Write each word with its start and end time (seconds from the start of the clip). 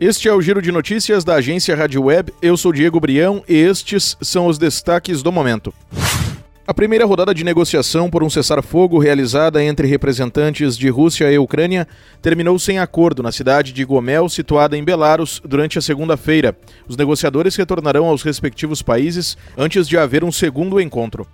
Este 0.00 0.28
é 0.28 0.32
o 0.32 0.40
Giro 0.40 0.62
de 0.62 0.70
Notícias 0.70 1.24
da 1.24 1.34
agência 1.34 1.74
Rádio 1.74 2.04
Web. 2.04 2.32
Eu 2.40 2.56
sou 2.56 2.72
Diego 2.72 3.00
Brião 3.00 3.42
e 3.48 3.56
estes 3.56 4.16
são 4.22 4.46
os 4.46 4.56
destaques 4.56 5.24
do 5.24 5.32
momento. 5.32 5.74
A 6.64 6.72
primeira 6.72 7.04
rodada 7.04 7.34
de 7.34 7.42
negociação 7.42 8.08
por 8.08 8.22
um 8.22 8.30
cessar-fogo 8.30 8.96
realizada 9.00 9.60
entre 9.60 9.88
representantes 9.88 10.78
de 10.78 10.88
Rússia 10.88 11.32
e 11.32 11.36
Ucrânia 11.36 11.88
terminou 12.22 12.56
sem 12.60 12.78
acordo 12.78 13.24
na 13.24 13.32
cidade 13.32 13.72
de 13.72 13.84
Gomel, 13.84 14.28
situada 14.28 14.76
em 14.76 14.84
Belarus, 14.84 15.42
durante 15.44 15.80
a 15.80 15.82
segunda-feira. 15.82 16.56
Os 16.86 16.96
negociadores 16.96 17.56
retornarão 17.56 18.06
aos 18.06 18.22
respectivos 18.22 18.80
países 18.80 19.36
antes 19.56 19.88
de 19.88 19.98
haver 19.98 20.22
um 20.22 20.30
segundo 20.30 20.80
encontro. 20.80 21.26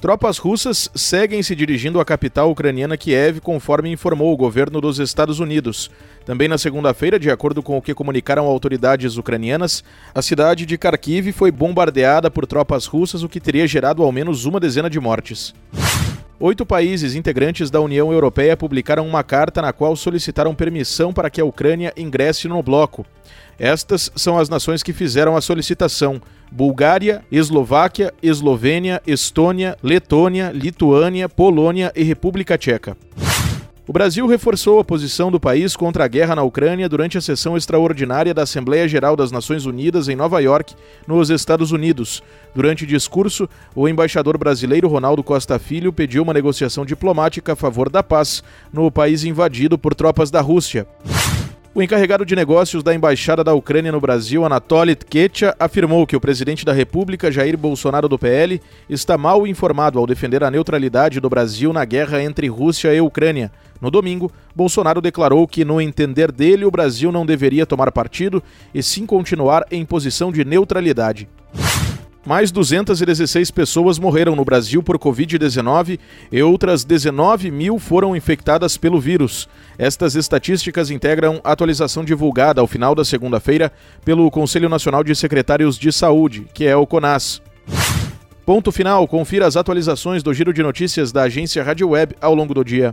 Tropas 0.00 0.38
russas 0.38 0.88
seguem 0.94 1.42
se 1.42 1.56
dirigindo 1.56 1.98
à 1.98 2.04
capital 2.04 2.52
ucraniana 2.52 2.96
Kiev, 2.96 3.40
conforme 3.40 3.90
informou 3.90 4.32
o 4.32 4.36
governo 4.36 4.80
dos 4.80 5.00
Estados 5.00 5.40
Unidos. 5.40 5.90
Também 6.24 6.46
na 6.46 6.56
segunda-feira, 6.56 7.18
de 7.18 7.28
acordo 7.32 7.64
com 7.64 7.76
o 7.76 7.82
que 7.82 7.92
comunicaram 7.92 8.46
autoridades 8.46 9.16
ucranianas, 9.16 9.82
a 10.14 10.22
cidade 10.22 10.64
de 10.64 10.76
Kharkiv 10.76 11.32
foi 11.32 11.50
bombardeada 11.50 12.30
por 12.30 12.46
tropas 12.46 12.86
russas, 12.86 13.24
o 13.24 13.28
que 13.28 13.40
teria 13.40 13.66
gerado 13.66 14.04
ao 14.04 14.12
menos 14.12 14.44
uma 14.44 14.60
dezena 14.60 14.88
de 14.88 15.00
mortes. 15.00 15.52
Oito 16.40 16.64
países 16.64 17.16
integrantes 17.16 17.68
da 17.68 17.80
União 17.80 18.12
Europeia 18.12 18.56
publicaram 18.56 19.04
uma 19.04 19.24
carta 19.24 19.60
na 19.60 19.72
qual 19.72 19.96
solicitaram 19.96 20.54
permissão 20.54 21.12
para 21.12 21.28
que 21.28 21.40
a 21.40 21.44
Ucrânia 21.44 21.92
ingresse 21.96 22.46
no 22.46 22.62
bloco. 22.62 23.04
Estas 23.58 24.12
são 24.14 24.38
as 24.38 24.48
nações 24.48 24.80
que 24.80 24.92
fizeram 24.92 25.36
a 25.36 25.40
solicitação: 25.40 26.22
Bulgária, 26.52 27.24
Eslováquia, 27.32 28.14
Eslovênia, 28.22 29.02
Estônia, 29.04 29.76
Letônia, 29.82 30.52
Lituânia, 30.54 31.28
Polônia 31.28 31.92
e 31.96 32.04
República 32.04 32.56
Tcheca. 32.56 32.96
O 33.88 33.92
Brasil 33.92 34.26
reforçou 34.26 34.78
a 34.78 34.84
posição 34.84 35.30
do 35.30 35.40
país 35.40 35.74
contra 35.74 36.04
a 36.04 36.08
guerra 36.08 36.36
na 36.36 36.42
Ucrânia 36.42 36.86
durante 36.90 37.16
a 37.16 37.22
sessão 37.22 37.56
extraordinária 37.56 38.34
da 38.34 38.42
Assembleia 38.42 38.86
Geral 38.86 39.16
das 39.16 39.32
Nações 39.32 39.64
Unidas 39.64 40.10
em 40.10 40.14
Nova 40.14 40.40
York, 40.40 40.74
nos 41.06 41.30
Estados 41.30 41.72
Unidos. 41.72 42.22
Durante 42.54 42.84
discurso, 42.84 43.48
o 43.74 43.88
embaixador 43.88 44.36
brasileiro 44.36 44.88
Ronaldo 44.88 45.22
Costa 45.22 45.58
Filho 45.58 45.90
pediu 45.90 46.22
uma 46.22 46.34
negociação 46.34 46.84
diplomática 46.84 47.54
a 47.54 47.56
favor 47.56 47.88
da 47.88 48.02
paz 48.02 48.44
no 48.70 48.90
país 48.90 49.24
invadido 49.24 49.78
por 49.78 49.94
tropas 49.94 50.30
da 50.30 50.42
Rússia. 50.42 50.86
O 51.78 51.82
encarregado 51.82 52.26
de 52.26 52.34
negócios 52.34 52.82
da 52.82 52.92
Embaixada 52.92 53.44
da 53.44 53.54
Ucrânia 53.54 53.92
no 53.92 54.00
Brasil, 54.00 54.44
Anatoly 54.44 54.96
Tketcha, 54.96 55.54
afirmou 55.60 56.08
que 56.08 56.16
o 56.16 56.20
presidente 56.20 56.64
da 56.64 56.72
República, 56.72 57.30
Jair 57.30 57.56
Bolsonaro 57.56 58.08
do 58.08 58.18
PL, 58.18 58.60
está 58.90 59.16
mal 59.16 59.46
informado 59.46 59.96
ao 59.96 60.04
defender 60.04 60.42
a 60.42 60.50
neutralidade 60.50 61.20
do 61.20 61.30
Brasil 61.30 61.72
na 61.72 61.84
guerra 61.84 62.20
entre 62.20 62.48
Rússia 62.48 62.92
e 62.92 63.00
Ucrânia. 63.00 63.52
No 63.80 63.92
domingo, 63.92 64.28
Bolsonaro 64.56 65.00
declarou 65.00 65.46
que, 65.46 65.64
no 65.64 65.80
entender 65.80 66.32
dele, 66.32 66.64
o 66.64 66.70
Brasil 66.72 67.12
não 67.12 67.24
deveria 67.24 67.64
tomar 67.64 67.92
partido 67.92 68.42
e 68.74 68.82
sim 68.82 69.06
continuar 69.06 69.64
em 69.70 69.84
posição 69.84 70.32
de 70.32 70.44
neutralidade. 70.44 71.28
Mais 72.28 72.52
216 72.52 73.50
pessoas 73.50 73.98
morreram 73.98 74.36
no 74.36 74.44
Brasil 74.44 74.82
por 74.82 74.98
Covid-19 74.98 75.98
e 76.30 76.42
outras 76.42 76.84
19 76.84 77.50
mil 77.50 77.78
foram 77.78 78.14
infectadas 78.14 78.76
pelo 78.76 79.00
vírus. 79.00 79.48
Estas 79.78 80.14
estatísticas 80.14 80.90
integram 80.90 81.40
atualização 81.42 82.04
divulgada 82.04 82.60
ao 82.60 82.66
final 82.66 82.94
da 82.94 83.02
segunda-feira 83.02 83.72
pelo 84.04 84.30
Conselho 84.30 84.68
Nacional 84.68 85.02
de 85.02 85.14
Secretários 85.14 85.78
de 85.78 85.90
Saúde, 85.90 86.44
que 86.52 86.66
é 86.66 86.76
o 86.76 86.86
CONAS. 86.86 87.40
Ponto 88.44 88.70
final, 88.70 89.08
confira 89.08 89.46
as 89.46 89.56
atualizações 89.56 90.22
do 90.22 90.34
Giro 90.34 90.52
de 90.52 90.62
Notícias 90.62 91.10
da 91.10 91.22
agência 91.22 91.64
Rádio 91.64 91.88
Web 91.88 92.14
ao 92.20 92.34
longo 92.34 92.52
do 92.52 92.62
dia. 92.62 92.92